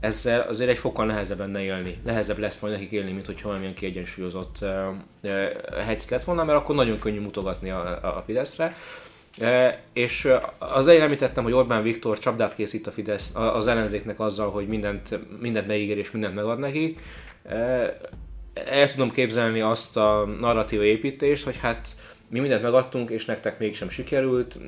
[0.01, 2.01] ezzel azért egy fokkal nehezebb lenne élni.
[2.05, 4.71] Nehezebb lesz majd nekik élni, mint hogyha valamilyen kiegyensúlyozott uh,
[5.85, 8.77] helyzet lett volna, mert akkor nagyon könnyű mutogatni a, a Fideszre.
[9.93, 14.67] És az elején említettem, hogy Orbán Viktor csapdát készít a Fidesz az ellenzéknek azzal, hogy
[14.67, 17.01] mindent, mindent megígér és mindent megad nekik.
[17.43, 17.57] E,
[18.55, 21.89] el tudom képzelni azt a narratíva építést, hogy hát
[22.29, 24.59] mi mindent megadtunk, és nektek mégsem sikerült.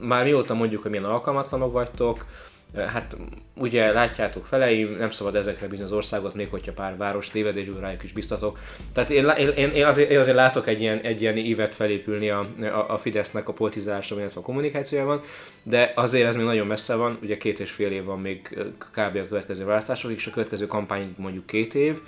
[0.00, 2.26] Már mióta mondjuk, hogy milyen alkalmatlanok vagytok,
[2.76, 3.16] Hát
[3.54, 8.02] ugye látjátok feleim, nem szabad ezekre bízni az országot, még hogyha pár város tévedésből rájuk
[8.02, 8.58] is biztatok.
[8.92, 12.48] Tehát én, én, én, azért, én azért látok egy ilyen, egy ilyen évet felépülni a,
[12.60, 15.22] a, a Fidesznek a politizálásra, illetve a kommunikációjában,
[15.62, 19.16] de azért ez még nagyon messze van, ugye két és fél év van még kb.
[19.16, 21.98] a következő választások, és a következő kampány mondjuk két év,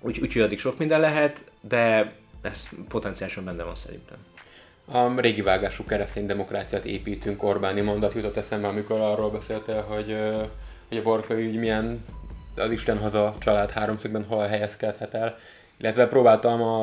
[0.00, 4.16] úgyhogy úgy, addig sok minden lehet, de ez potenciálisan benne van szerintem.
[4.92, 10.16] A régi vágású keresztény demokráciát építünk, Orbáni mondat jutott eszembe, amikor arról beszéltél, hogy,
[10.88, 12.04] hogy a Borkai ügy milyen
[12.56, 15.38] az Isten haza család háromszögben hol helyezkedhet el.
[15.76, 16.82] Illetve próbáltam a,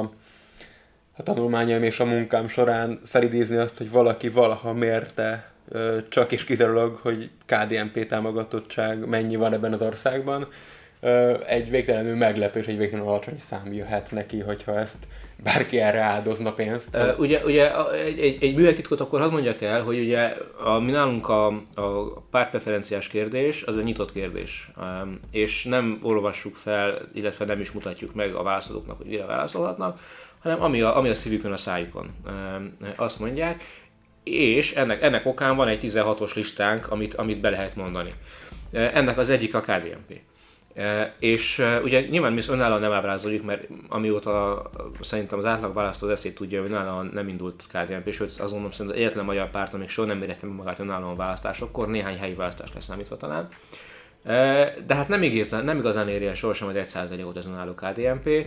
[1.17, 5.51] a tanulmányaim és a munkám során felidézni azt, hogy valaki valaha mérte
[6.09, 10.47] csak és kizárólag, hogy KDNP támogatottság mennyi van ebben az országban.
[11.47, 14.97] Egy végtelenül meglepő és egy végtelenül alacsony szám jöhet neki, hogyha ezt
[15.43, 16.95] bárki erre áldozna pénzt.
[16.95, 20.91] Uh, ugye, ugye egy, egy, egy műveltitkot akkor hadd mondjak el, hogy ugye a, mi
[20.91, 24.71] nálunk a, a pártpreferenciás kérdés az egy nyitott kérdés,
[25.31, 29.99] és nem olvassuk fel, illetve nem is mutatjuk meg a válaszolóknak, hogy mire válaszolhatnak,
[30.39, 32.15] hanem ami a, ami a szívükön, a szájukon
[32.95, 33.63] azt mondják,
[34.23, 38.13] és ennek, ennek okán van egy 16-os listánk, amit, amit be lehet mondani.
[38.71, 40.21] Ennek az egyik a KDNP.
[41.19, 44.69] És ugye nyilván mi önállóan nem ábrázoljuk, mert amióta
[45.01, 48.71] szerintem az átlag választó az eszét tudja, hogy önállóan nem indult KDNP, sőt azt gondolom
[48.71, 53.17] szerintem egyetlen magyar párt, amik soha nem mérette magát önállóan választásokkor, néhány helyi választás leszámítva
[53.17, 53.47] talán.
[54.87, 58.45] De hát nem igazán, nem igazán éri el sohasem az 1%-ot az önálló KDNP.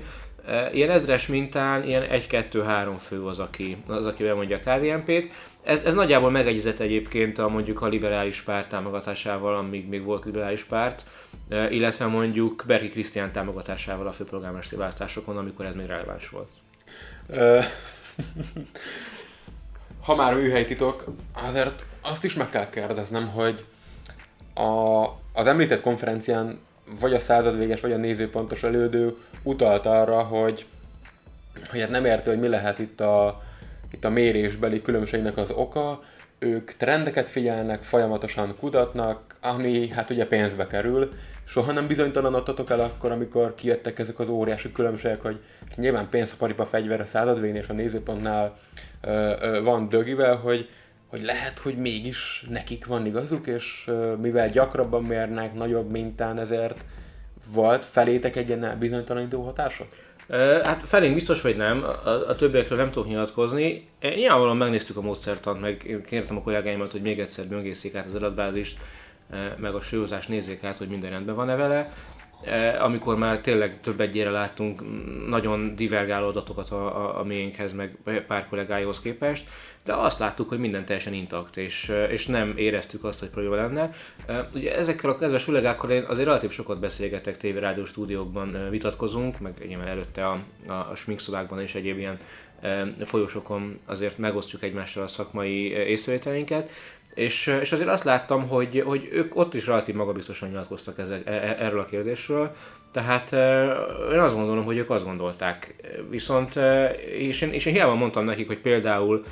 [0.73, 5.33] Ilyen ezres mintán, ilyen 1-2-3 fő az, aki, az, aki bemondja a KDNP-t.
[5.63, 10.63] Ez, ez nagyjából megegyezett egyébként a mondjuk a liberális párt támogatásával, amíg még volt liberális
[10.63, 11.03] párt
[11.51, 16.49] illetve mondjuk Berki Krisztián támogatásával a főpolgármesteri választásokon, amikor ez még releváns volt.
[20.05, 23.65] ha már műhelytitok, azért azt is meg kell kérdeznem, hogy
[24.55, 26.59] a, az említett konferencián
[27.01, 30.67] vagy a századvéges, vagy a nézőpontos elődő utalt arra, hogy,
[31.71, 33.43] hogy hát nem értő, hogy mi lehet itt a,
[33.93, 36.03] itt a mérésbeli különbségnek az oka,
[36.39, 41.13] ők trendeket figyelnek, folyamatosan kutatnak, ami hát ugye pénzbe kerül,
[41.51, 45.39] soha nem bizonytalanodtatok el akkor, amikor kijöttek ezek az óriási különbségek, hogy
[45.77, 48.59] nyilván pénzparipa fegyver a századvén és a nézőpontnál
[49.01, 50.69] ö, ö, van dögivel, hogy,
[51.07, 56.85] hogy lehet, hogy mégis nekik van igazuk, és ö, mivel gyakrabban mérnek, nagyobb mintán, ezért
[57.53, 59.87] volt felétek egy ilyen bizonytalanító hatása?
[60.63, 63.89] Hát felénk biztos, hogy nem, a, a többiekről nem tudok nyilatkozni.
[64.01, 68.79] Nyilvánvalóan megnéztük a módszertant, meg kértem a kollégáimat, hogy még egyszer böngészék át az adatbázist,
[69.57, 71.93] meg a súlyozást nézzék át, hogy minden rendben van-e vele.
[72.81, 74.83] Amikor már tényleg több egyére láttunk
[75.29, 79.47] nagyon divergáló adatokat a, a, a miénkhez, meg pár kollégáihoz képest,
[79.85, 83.95] de azt láttuk, hogy minden teljesen intakt, és, és nem éreztük azt, hogy probléma lenne.
[84.55, 89.53] Ugye ezekkel a kedves kollégákkal én azért relatív sokat beszélgetek TV rádió stúdiókban vitatkozunk, meg
[89.61, 92.17] egyébként előtte a, a, a és egyéb ilyen
[93.05, 96.71] folyosokon azért megosztjuk egymással a szakmai észrevételeinket,
[97.21, 101.33] és, és azért azt láttam, hogy, hogy ők ott is relatív magabiztosan nyilatkoztak ezek, e,
[101.33, 102.55] e, erről a kérdésről,
[102.93, 103.33] tehát
[104.13, 105.75] én azt gondolom, hogy ők azt gondolták.
[106.11, 106.57] Viszont,
[107.07, 109.25] és én, és én hiába mondtam nekik, hogy például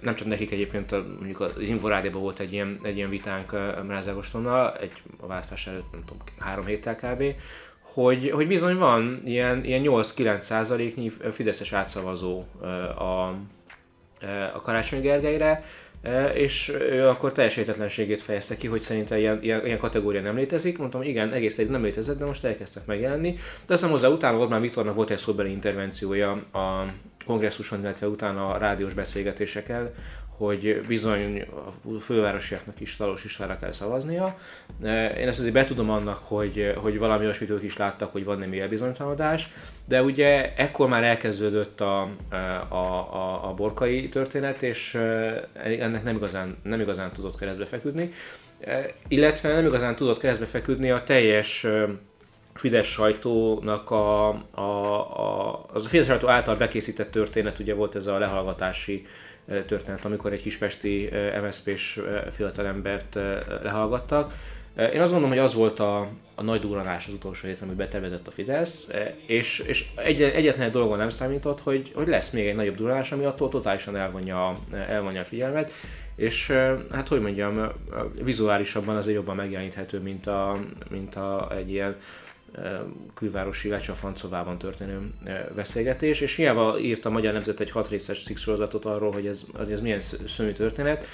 [0.00, 3.52] nem csak nekik egyébként, mondjuk az Inforádiában volt egy ilyen, egy ilyen vitánk
[3.86, 4.10] Mráz
[4.80, 7.24] egy a választás előtt, nem tudom, három héttel kb.,
[7.80, 12.44] hogy, hogy bizony van ilyen, ilyen 8-9 százaléknyi fideszes átszavazó
[12.98, 13.34] a,
[14.54, 15.64] a Karácsony Gergelyre,
[16.34, 20.78] és ő akkor teljes értetlenségét fejezte ki, hogy szerintem ilyen, ilyen, ilyen kategória nem létezik.
[20.78, 23.38] Mondtam, igen, egész egy nem létezett, de most elkezdtek megjelenni.
[23.66, 26.92] De aztán hozzá utána Orbán Viktornak volt egy szóbeli intervenciója a
[27.26, 29.90] kongresszuson, illetve utána a rádiós beszélgetéseken,
[30.36, 31.44] hogy bizony
[31.96, 34.38] a fővárosiaknak is Talos Istvánra kell szavaznia.
[35.18, 38.60] Én ezt azért betudom annak, hogy, hogy valami olyasmit ők is láttak, hogy van némi
[38.60, 39.48] elbizonytalanodás,
[39.84, 42.08] de ugye ekkor már elkezdődött a,
[42.68, 44.94] a, a, a borkai történet, és
[45.54, 48.12] ennek nem igazán, nem igazán tudott keresztbe feküdni,
[49.08, 51.66] illetve nem igazán tudott keresztbe feküdni a teljes
[52.54, 58.06] Fidesz sajtónak a, a, a, az a Fidesz sajtó által bekészített történet, ugye volt ez
[58.06, 59.06] a lehallgatási
[59.66, 61.10] történet, amikor egy kispesti
[61.42, 62.00] MSZP-s
[62.34, 63.14] fiatalembert
[63.62, 64.34] lehallgattak.
[64.76, 68.26] Én azt gondolom, hogy az volt a, a nagy duranás az utolsó héten, amit betervezett
[68.26, 68.88] a Fidesz,
[69.26, 73.12] és, és egy, egyetlen egy dolgon nem számított, hogy, hogy lesz még egy nagyobb duranás,
[73.12, 75.72] ami attól totálisan elvonja, elvonja a figyelmet,
[76.16, 76.52] és
[76.92, 77.72] hát hogy mondjam,
[78.22, 80.56] vizuálisabban azért jobban megjeleníthető, mint, a,
[80.90, 81.96] mint a, egy ilyen
[83.14, 85.10] külvárosi Lecsafancovában történő
[85.54, 89.80] beszélgetés, és hiába írt a Magyar Nemzet egy hat részes sorozatot arról, hogy ez, ez
[89.80, 91.06] milyen szörnyű történet,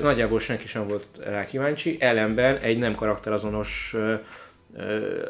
[0.00, 3.96] nagyjából senki sem volt rá kíváncsi, ellenben egy nem karakterazonos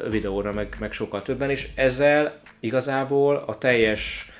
[0.09, 4.31] videóra, meg, meg sokkal többen, és ezzel igazából a teljes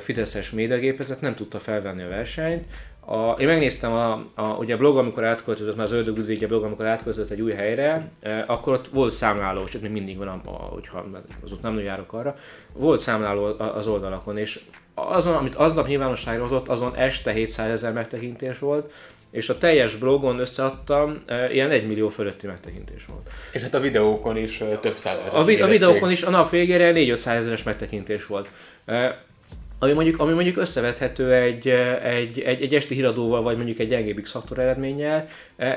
[0.00, 2.64] Fideszes médiagépezet nem tudta felvenni a versenyt,
[3.06, 6.64] a, én megnéztem a, a, ugye a blog, amikor átköltözött, már az Ördög Udvégye blog,
[6.64, 10.40] amikor átköltözött egy új helyre, eh, akkor ott volt számláló, és még mindig van, a,
[10.44, 11.04] a, hogyha
[11.44, 12.36] az ott nem járok arra,
[12.72, 14.60] volt számláló az oldalakon, és
[14.94, 18.92] azon, amit aznap nyilvánosságra hozott, azon este 700 ezer megtekintés volt,
[19.30, 23.30] és a teljes blogon összeadtam, e, ilyen egy millió fölötti megtekintés volt.
[23.52, 26.50] És hát a videókon is e, több száz a, vi- a videókon is a nap
[26.50, 28.48] végére 4-500 ezeres megtekintés volt.
[29.84, 31.68] E, ami mondjuk, ami mondjuk összevethető egy,
[32.02, 35.26] egy, egy, egy esti híradóval, vagy mondjuk egy gyengébb x eredménnyel,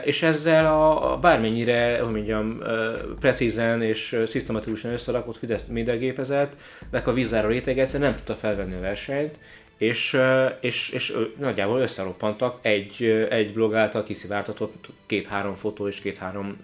[0.04, 2.62] és ezzel a, a bármennyire, hogy mondjam,
[3.20, 9.39] precízen és szisztematikusan összerakott Fidesz médiagépezetnek a vízára réteg egyszerűen nem tudta felvenni a versenyt,
[9.78, 10.20] és,
[10.60, 16.58] és, és nagyjából összeroppantak egy, egy blog által kiszivártatott két-három fotó és két-három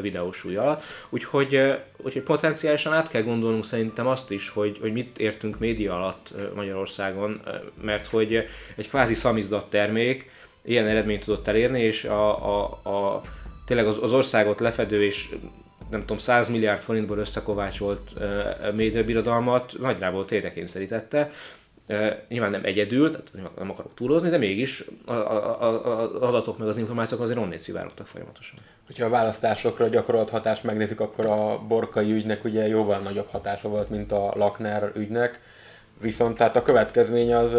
[0.00, 0.82] videós súly alatt.
[1.08, 1.60] Úgyhogy,
[1.96, 7.40] úgyhogy potenciálisan át kell gondolnunk szerintem azt is, hogy, hogy mit értünk média alatt Magyarországon,
[7.82, 8.34] mert hogy
[8.76, 10.30] egy kvázi szamizdat termék
[10.64, 13.22] ilyen eredményt tudott elérni, és a, a, a
[13.66, 15.28] tényleg az, az országot lefedő és
[15.90, 21.30] nem tudom, 100 milliárd forintból összekovácsolt uh, médiabirodalmat nagyjából térdre kényszerítette
[22.28, 27.38] nyilván nem egyedül, tehát nem akarok túlozni, de mégis az adatok meg az információk azért
[27.38, 28.58] onnét szivárogtak folyamatosan.
[28.86, 33.90] Hogyha a választásokra gyakorolt hatást megnézzük, akkor a borkai ügynek ugye jóval nagyobb hatása volt,
[33.90, 35.40] mint a Lakner ügynek,
[36.00, 37.56] viszont tehát a következmény az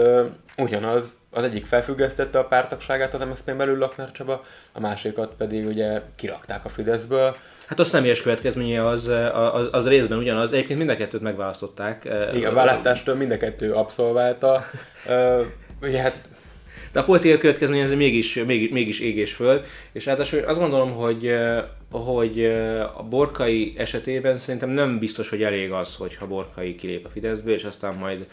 [0.58, 6.02] ugyanaz, az egyik felfüggesztette a pártagságát az MSZP belül Lakner Csaba, a másikat pedig ugye
[6.15, 10.54] kirakták a Fideszből, Hát a személyes következménye az, az, az részben ugyanaz.
[10.54, 12.10] Egyébként mind a kettőt megválasztották.
[12.34, 14.65] Igen, a választástól mind a kettő abszolválta.
[15.82, 16.28] Ugye hát
[16.93, 20.91] de a politikai következmény ez mégis, mégis, mégis ég és föld, és ráadásul azt gondolom,
[20.91, 21.36] hogy,
[21.91, 22.45] hogy
[22.95, 27.63] a Borkai esetében szerintem nem biztos, hogy elég az, hogyha Borkai kilép a Fideszből, és
[27.63, 28.26] aztán majd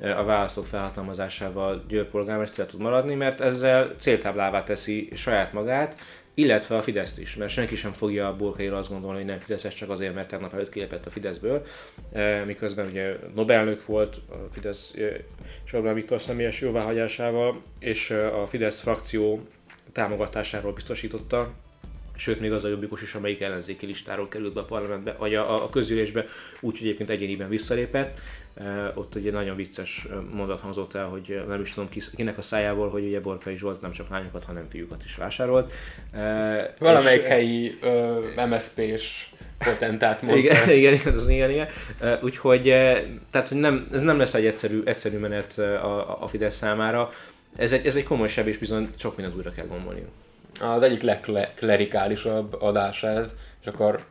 [0.00, 5.94] a választók felhatalmazásával Győr polgármester tud maradni, mert ezzel céltáblává teszi saját magát,
[6.34, 9.74] illetve a Fideszt is, mert senki sem fogja a Burkaira azt gondolni, hogy nem Fideszes
[9.74, 11.66] csak azért, mert tegnap előtt kilépett a Fideszből,
[12.12, 15.24] e, miközben ugye Nobelnök volt a Fidesz e,
[15.64, 19.46] és Orbán Viktor személyes jóváhagyásával, és e, a Fidesz frakció
[19.92, 21.52] támogatásáról biztosította,
[22.16, 25.64] sőt még az a jobbikos is, amelyik ellenzéki listáról került be a parlamentbe, vagy a,
[25.64, 26.26] a közgyűlésbe,
[26.60, 28.20] úgyhogy egyébként egyéniben visszalépett.
[28.94, 33.04] Ott ugye nagyon vicces mondat hangzott el, hogy nem is tudom kinek a szájából, hogy
[33.04, 35.72] ugye Borkai Zsolt nem csak lányokat, hanem fiúkat is vásárolt.
[36.78, 40.38] Valamelyik és, helyi uh, MSZP-s potentát mondta.
[40.42, 41.68] Igen, igen, az igen, igen.
[42.22, 42.62] Úgyhogy
[43.30, 47.10] tehát, hogy nem, ez nem lesz egy egyszerű, egyszerű menet a, a Fidesz számára.
[47.56, 50.04] Ez egy, ez egy komoly seb, és bizony sok mindent újra kell gondolni.
[50.60, 54.04] Az egyik legklerikálisabb adás ez, és akkor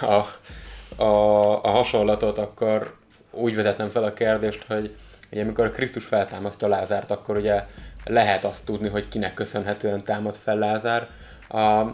[0.00, 0.26] a,
[1.02, 2.97] a, a hasonlatot akkor
[3.38, 4.94] úgy vezetnem fel a kérdést, hogy
[5.32, 7.64] ugye amikor Krisztus feltámasztja Lázárt, akkor ugye
[8.04, 11.08] lehet azt tudni, hogy kinek köszönhetően támad fel Lázár.
[11.48, 11.84] A,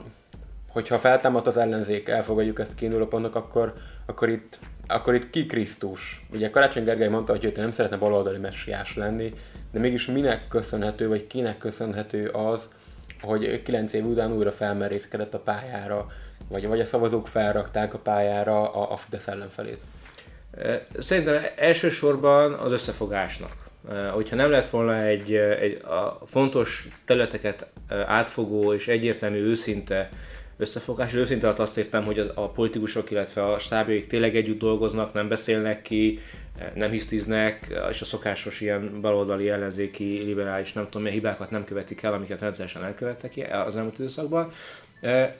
[0.68, 3.74] hogyha feltámad az ellenzék, elfogadjuk ezt kiinduló pontnak, akkor,
[4.06, 6.26] akkor itt akkor itt ki Krisztus?
[6.32, 9.34] Ugye Karácsony Gergely mondta, hogy ő nem szeretne baloldali messiás lenni,
[9.72, 12.68] de mégis minek köszönhető, vagy kinek köszönhető az,
[13.20, 16.06] hogy 9 év után újra felmerészkedett a pályára,
[16.48, 19.80] vagy, vagy a szavazók felrakták a pályára a, a Fidesz ellenfelét?
[20.98, 23.52] Szerintem elsősorban az összefogásnak.
[24.12, 27.66] Hogyha nem lett volna egy, egy a fontos területeket
[28.06, 30.10] átfogó és egyértelmű őszinte
[30.56, 34.58] összefogás, és őszinte alatt azt értem, hogy az, a politikusok, illetve a stábjaik tényleg együtt
[34.58, 36.20] dolgoznak, nem beszélnek ki,
[36.74, 42.02] nem hisztiznek, és a szokásos ilyen baloldali ellenzéki, liberális, nem tudom milyen hibákat nem követik
[42.02, 43.32] el, amiket rendszeresen elkövettek
[43.66, 44.52] az elmúlt időszakban.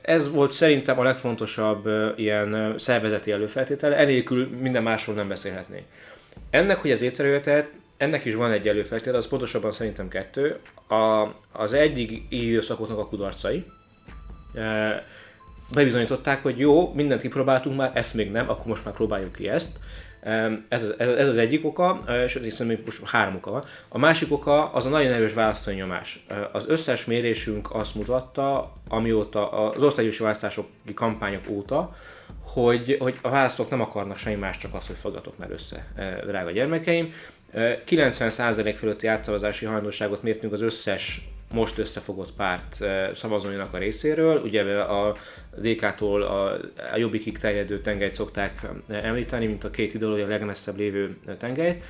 [0.03, 5.85] Ez volt szerintem a legfontosabb ilyen szervezeti előfeltétele, enélkül minden másról nem beszélhetnénk.
[6.50, 7.50] Ennek, hogy az étrejött,
[7.96, 10.57] ennek is van egy előfeltétele, az pontosabban szerintem kettő.
[10.88, 13.64] A, az egyik időszakoknak a kudarcai.
[15.72, 19.79] Bebizonyították, hogy jó, mindent kipróbáltunk már, ezt még nem, akkor most már próbáljuk ki ezt.
[20.68, 23.64] Ez, az egyik oka, és hiszem, hogy most három oka van.
[23.88, 26.24] A másik oka az a nagyon erős választói nyomás.
[26.53, 31.96] Az összes mérésünk azt mutatta, amióta az országgyűlési választások kampányok óta,
[32.42, 35.87] hogy, hogy a választók nem akarnak semmi más, csak azt, hogy fogadok már össze,
[36.27, 37.12] drága gyermekeim.
[37.55, 42.79] 90% fölötti átszavazási hajlandóságot mértünk az összes most összefogott párt
[43.14, 44.40] szavazóinak a részéről.
[44.42, 45.16] Ugye a
[45.61, 46.45] DK-tól a,
[46.93, 51.83] a jobbikig terjedő tengelyt szokták említeni, mint a két ideológia legmesszebb lévő tengelyt,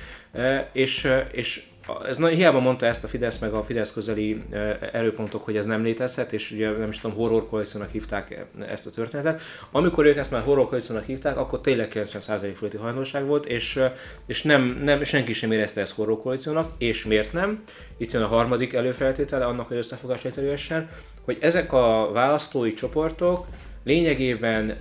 [0.71, 1.63] és, és
[2.07, 4.43] ez hiába mondta ezt a Fidesz meg a Fidesz közeli
[4.91, 8.89] erőpontok, hogy ez nem létezhet, és ugye nem is tudom, horror koalíciónak hívták ezt a
[8.89, 9.41] történetet.
[9.71, 13.79] Amikor ők ezt már horror koalíciónak hívták, akkor tényleg 90% fölötti hajlandóság volt, és,
[14.25, 17.63] és nem, nem, senki sem érezte ezt horror koalíciónak, és miért nem?
[17.97, 20.89] Itt jön a harmadik előfeltétele annak, hogy összefogás létrejöhessen,
[21.21, 23.45] hogy ezek a választói csoportok
[23.83, 24.77] lényegében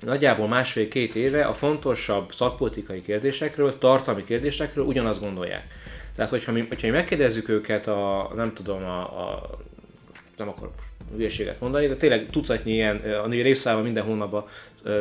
[0.00, 5.66] nagyjából másfél-két éve a fontosabb szakpolitikai kérdésekről, tartalmi kérdésekről ugyanazt gondolják.
[6.14, 9.50] Tehát, hogyha mi, hogyha mi megkérdezzük őket a, nem tudom, a, a
[10.36, 10.74] nem akarok
[11.16, 14.44] hülyeséget mondani, de tényleg tucatnyi ilyen, a részszámban minden hónapban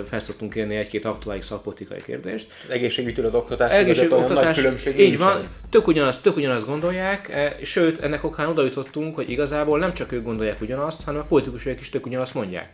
[0.05, 2.47] fel szoktunk érni egy-két aktuális szakpolitikai kérdést.
[2.67, 7.31] Az egészségügytől az oktatás, Egészség, oktatás nagy különbség így van, tök ugyanazt, tök ugyanazt gondolják,
[7.63, 11.79] sőt, ennek okán oda jutottunk, hogy igazából nem csak ők gondolják ugyanazt, hanem a politikusok
[11.79, 12.69] is tök ugyanazt mondják.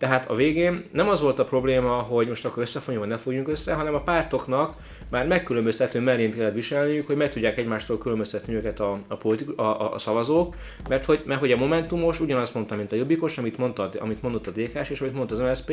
[0.00, 3.48] Tehát a végén nem az volt a probléma, hogy most akkor összefonjunk, vagy ne fogjunk
[3.48, 4.74] össze, hanem a pártoknak
[5.10, 9.80] már megkülönböztető mellént kellett viselniük, hogy meg tudják egymástól különböztetni őket a, a, politikus, a,
[9.80, 10.54] a, a szavazók,
[10.88, 14.46] mert hogy, mert hogy a Momentumos ugyanazt mondta, mint a Jobbikos, amit, mondta, amit mondott
[14.46, 15.70] a dk és amit mondta az MSZP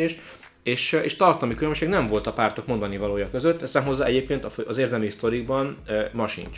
[0.63, 4.78] és, és tartalmi különbség nem volt a pártok mondani valója között, ezt hozzá egyébként az
[4.78, 6.58] érdemi sztorikban e, ma sincs.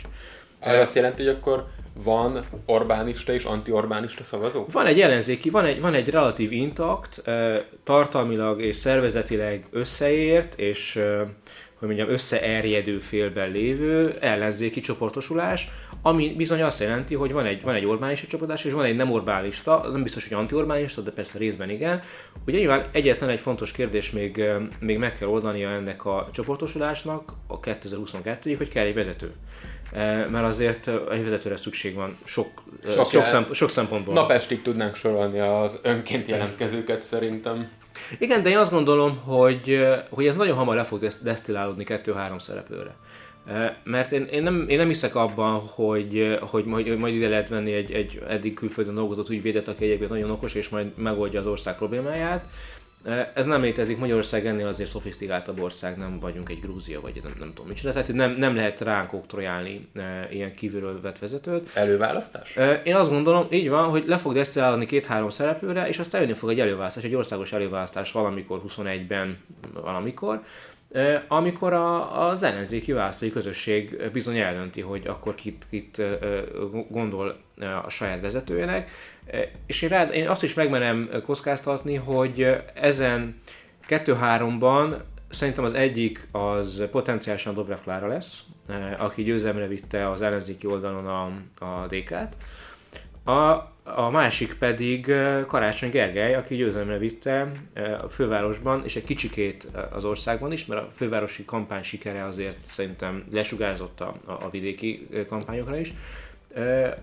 [0.60, 1.66] Ez azt jelenti, hogy akkor
[2.02, 4.66] van Orbánista és anti-Orbánista szavazó?
[4.72, 7.22] Van egy ellenzéki, van egy, van egy relatív intakt,
[7.84, 11.00] tartalmilag és szervezetileg összeért, és
[11.80, 15.70] hogy mondjam, összeerjedő félben lévő ellenzéki csoportosulás,
[16.02, 19.12] ami bizony azt jelenti, hogy van egy, van egy Orbánista csoportás, és van egy nem
[19.12, 22.02] Orbánista, nem biztos, hogy anti-Orbánista, de persze részben igen.
[22.46, 24.44] Ugye nyilván egyetlen egy fontos kérdés még,
[24.80, 29.32] még meg kell oldania ennek a csoportosulásnak a 2022-ig, hogy kell egy vezető.
[29.92, 32.48] Eh, mert azért egy vezetőre szükség van sok,
[32.88, 34.14] sok, sok, szem, sok szempontból.
[34.14, 37.68] Napestig tudnánk sorolni az önként jelentkezőket szerintem.
[38.18, 42.94] Igen, de én azt gondolom, hogy, hogy ez nagyon hamar le fog desztillálódni kettő-három szereplőre.
[43.82, 47.48] Mert én, én, nem, én nem hiszek abban, hogy, hogy majd, hogy majd ide lehet
[47.48, 51.46] venni egy, egy eddig külföldön dolgozott ügyvédet, aki egyébként nagyon okos, és majd megoldja az
[51.46, 52.44] ország problémáját.
[53.34, 57.52] Ez nem létezik, Magyarország ennél azért szofisztikáltabb ország, nem vagyunk egy Grúzia, vagy nem, nem
[57.54, 61.70] tudom micsoda, tehát nem, nem lehet ránk oktrojálni e, ilyen kívülről vett vezetőt.
[61.74, 62.56] Előválasztás?
[62.56, 66.34] E, én azt gondolom, így van, hogy le fog desztillálni két-három szereplőre, és aztán jönni
[66.34, 69.38] fog egy előválasztás, egy országos előválasztás valamikor 21-ben,
[69.72, 70.42] valamikor,
[71.28, 76.02] amikor a, az ellenzéki választói közösség bizony eldönti, hogy akkor kit, kit
[76.88, 77.36] gondol
[77.84, 78.90] a saját vezetőjének,
[79.66, 83.40] és én, rád, én azt is megmenem kockáztatni, hogy ezen
[83.88, 84.96] 2-3-ban
[85.30, 88.42] szerintem az egyik az potenciálisan Dobrev Klára lesz,
[88.98, 91.24] aki győzemre vitte az ellenzéki oldalon a,
[91.64, 92.36] a DK-t.
[93.24, 95.14] A, a másik pedig
[95.46, 97.50] Karácsony Gergely, aki győzelemre vitte
[98.02, 103.24] a fővárosban, és egy kicsikét az országban is, mert a fővárosi kampány sikere azért szerintem
[103.30, 105.94] lesugárzott a, a vidéki kampányokra is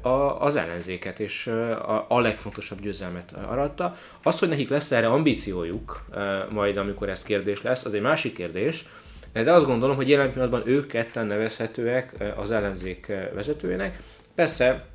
[0.02, 0.10] a,
[0.42, 3.98] az ellenzéket, és a, a legfontosabb győzelmet aratta.
[4.24, 6.06] Az, hogy nekik lesz erre ambíciójuk,
[6.50, 8.86] majd amikor ez kérdés lesz, az egy másik kérdés,
[9.34, 14.00] de azt gondolom, hogy jelen pillanatban ők ketten nevezhetőek az ellenzék vezetőjének.
[14.36, 14.86] Persze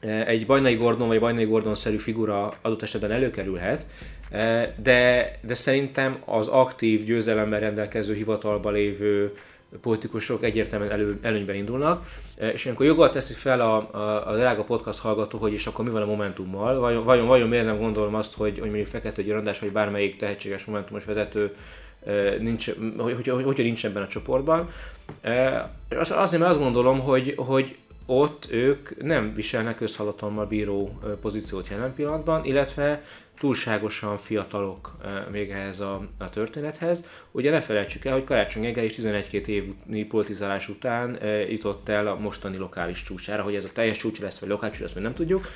[0.00, 3.86] egy Bajnai Gordon vagy Bajnai Gordon-szerű figura adott esetben előkerülhet,
[4.76, 9.32] de, de szerintem az aktív győzelemmel rendelkező hivatalba lévő
[9.80, 12.06] politikusok egyértelműen elő, előnyben indulnak,
[12.38, 15.84] e, és amikor joggal teszi fel a, a, a drága podcast hallgató, hogy és akkor
[15.84, 19.22] mi van a Momentummal, vajon, vajon, vajon miért nem gondolom azt, hogy, hogy mondjuk Fekete
[19.22, 21.56] Györandás vagy bármelyik tehetséges Momentumos vezető
[22.06, 24.70] e, nincs, hogy, hogy, hogy, hogy nincs ebben a csoportban.
[25.20, 31.94] E, azért, mert azt gondolom, hogy, hogy ott ők nem viselnek közhatalommal bíró pozíciót jelen
[31.94, 33.02] pillanatban, illetve
[33.38, 34.96] túlságosan fiatalok
[35.30, 37.04] még ehhez a, a történethez.
[37.30, 39.74] Ugye ne felejtsük el, hogy Karácsony Gergely is 11-2 év
[40.08, 44.48] politizálás után jutott el a mostani lokális csúcsára, hogy ez a teljes csúcs lesz, vagy
[44.48, 45.48] lokális csúcs lesz, még nem tudjuk.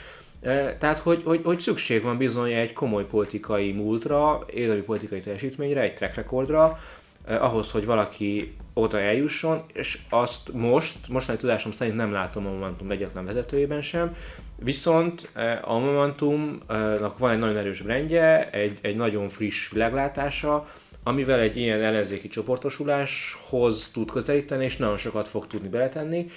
[0.79, 5.95] Tehát, hogy, hogy, hogy szükség van bizony egy komoly politikai múltra, érdemi politikai teljesítményre, egy
[5.95, 6.79] track recordra,
[7.27, 12.91] ahhoz, hogy valaki oda eljusson, és azt most, mostani tudásom szerint nem látom a Momentum
[12.91, 14.17] egyetlen vezetőjében sem,
[14.59, 20.67] viszont eh, a Momentumnak van egy nagyon erős brandje, egy, egy nagyon friss világlátása,
[21.03, 26.31] amivel egy ilyen ellenzéki csoportosuláshoz tud közelíteni, és nagyon sokat fog tudni beletenni.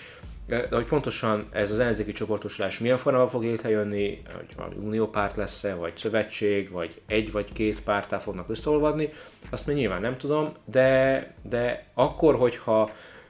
[0.48, 5.76] De hogy pontosan ez az ellenzéki csoportosulás milyen formában fog létrejönni, hogy valami uniópárt lesz-e,
[5.76, 9.10] vagy szövetség, vagy egy vagy két pártá fognak összeolvadni,
[9.52, 12.90] azt még nyilván nem tudom, de, de akkor, hogyha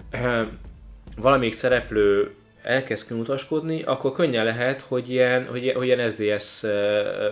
[0.09, 0.47] eh,
[1.17, 6.61] valamelyik szereplő elkezd kimutaskodni, akkor könnyen lehet, hogy ilyen, hogy, hogy ilyen SDS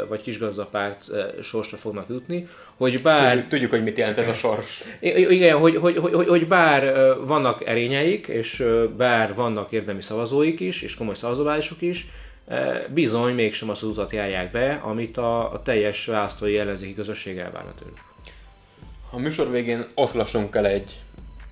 [0.08, 1.06] vagy kisgazdapárt
[1.42, 2.48] sorsra fognak jutni,
[2.78, 3.32] hogy bár...
[3.32, 4.84] Tudjuk, tudjuk, hogy mit jelent ez a sors.
[5.00, 6.94] Igen, hogy, hogy, hogy, hogy bár
[7.26, 8.64] vannak erényeik, és
[8.98, 12.08] bár vannak érdemi szavazóik is, és komoly szavazóválások is,
[12.88, 17.74] bizony mégsem azt az utat járják be, amit a, a teljes választói ellenzéki közösség elvárna
[17.80, 17.98] tőlük.
[19.12, 21.00] A műsor végén oszlassunk el egy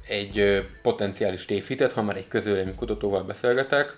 [0.07, 3.97] egy potenciális tévhitet, ha már egy közvélemény kutatóval beszélgetek.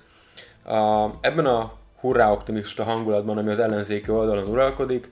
[0.66, 5.12] A, ebben a hurrá optimista hangulatban, ami az ellenzéki oldalon uralkodik,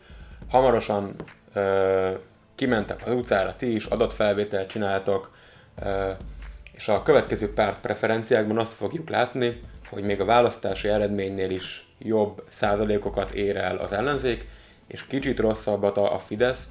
[0.50, 1.16] hamarosan
[1.54, 2.12] ö,
[2.56, 5.32] kimentek az utcára, ti is adatfelvételt csináltok,
[5.84, 6.12] ö,
[6.72, 12.44] és a következő párt preferenciákban azt fogjuk látni, hogy még a választási eredménynél is jobb
[12.50, 14.48] százalékokat ér el az ellenzék,
[14.88, 16.68] és kicsit rosszabbat a, a Fidesz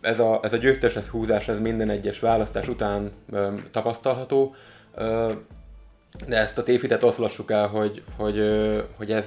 [0.00, 4.54] ez a, ez a győztes húzás ez minden egyes választás után ö, tapasztalható,
[4.94, 5.32] ö,
[6.26, 9.26] de ezt a tévhitet oszlassuk el, hogy, hogy, ö, hogy ez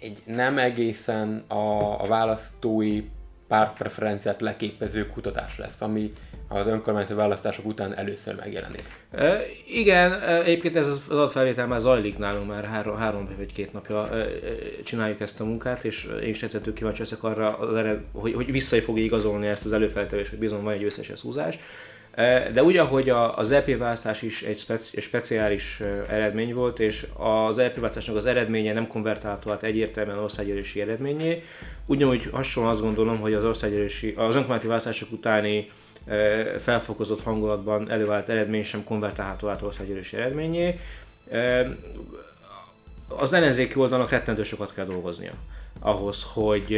[0.00, 3.08] egy nem egészen a, a választói
[3.48, 6.12] pártpreferenciát leképező kutatás lesz, ami
[6.52, 8.82] az önkormányzati választások után először megjelenik.
[9.10, 14.08] E, igen, egyébként ez az adatfelvétel már zajlik nálunk, már három, három vagy két napja
[14.08, 14.26] e,
[14.84, 18.52] csináljuk ezt a munkát, és én is tettető kíváncsi leszek arra, az ered, hogy, hogy
[18.52, 21.58] vissza fogja igazolni ezt az előfeltevést, hogy bizony van egy összes húzás.
[22.52, 27.76] De úgy, ahogy az EP választás is egy, speci- speciális eredmény volt, és az EP
[27.76, 31.42] választásnak az eredménye nem konvertálható át egyértelműen országgyűlési eredményé,
[31.86, 35.68] ugyanúgy hasonlóan azt gondolom, hogy az országgyűlési, az önkormányzati választások utáni
[36.58, 40.78] felfokozott hangulatban előállt eredmény sem konvertálható át országgyűlési eredményé.
[43.08, 45.32] Az ellenzéki oldalnak rettentő sokat kell dolgoznia
[45.80, 46.70] ahhoz, hogy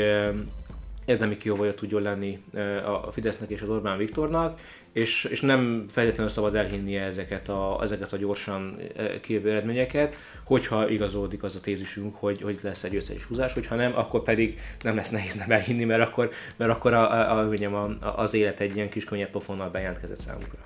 [1.04, 2.42] érdemi kióvaja tudjon lenni
[2.84, 4.60] a Fidesznek és az Orbán Viktornak,
[4.92, 8.78] és, és nem feltétlenül szabad elhinnie ezeket a, ezeket a gyorsan
[9.20, 13.92] kijövő eredményeket, hogyha igazolódik az a tézisünk, hogy, hogy lesz egy összes húzás, hogyha nem,
[13.96, 18.18] akkor pedig nem lesz nehéz nem elhinni, mert akkor, mert akkor a, a, a, a,
[18.20, 20.58] az élet egy ilyen kis könnyed pofonnal bejelentkezett számunkra.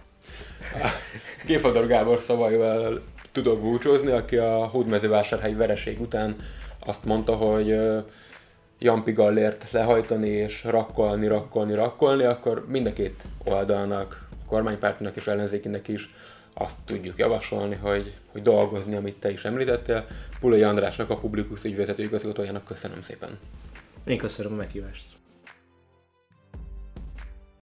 [1.46, 3.02] Kéfador Gábor szavaival
[3.32, 6.36] tudok búcsúzni, aki a hódmezővásárhelyi vereség után
[6.78, 7.78] azt mondta, hogy
[8.80, 15.88] Jampi Gallért lehajtani és rakkolni, rakkolni, rakkolni, akkor mind a két oldalnak, kormánypártinak és ellenzékinek
[15.88, 16.14] is
[16.54, 20.06] azt tudjuk javasolni, hogy, hogy dolgozni, amit te is említettél.
[20.40, 23.38] Pulai Andrásnak, a Publikus ügyvezető igazgatójának köszönöm szépen.
[24.04, 25.15] Én köszönöm a meghívást.